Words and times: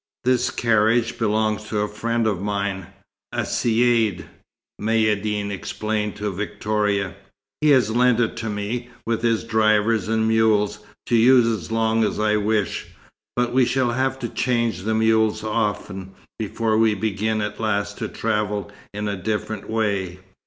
"This 0.23 0.49
carriage 0.49 1.19
belongs 1.19 1.65
to 1.65 1.81
a 1.81 1.87
friend 1.87 2.25
of 2.25 2.41
mine, 2.41 2.87
a 3.31 3.43
Caïd," 3.43 4.23
Maïeddine 4.81 5.51
explained 5.51 6.15
to 6.15 6.31
Victoria. 6.33 7.13
"He 7.61 7.69
has 7.69 7.91
lent 7.95 8.19
it 8.19 8.35
to 8.37 8.49
me, 8.49 8.89
with 9.05 9.21
his 9.21 9.43
driver 9.43 9.93
and 9.93 10.27
mules, 10.27 10.79
to 11.05 11.15
use 11.15 11.45
as 11.45 11.71
long 11.71 12.03
as 12.03 12.19
I 12.19 12.35
wish. 12.37 12.87
But 13.35 13.53
we 13.53 13.63
shall 13.63 13.91
have 13.91 14.17
to 14.21 14.29
change 14.29 14.79
the 14.85 14.95
mules 14.95 15.43
often, 15.43 16.15
before 16.39 16.79
we 16.79 16.95
begin 16.95 17.39
at 17.39 17.59
last 17.59 17.99
to 17.99 18.07
travel 18.07 18.71
in 18.95 19.07
a 19.07 19.15
different 19.15 19.69
way." 19.69 20.21